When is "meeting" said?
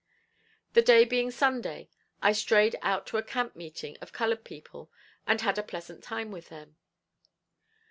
3.55-3.97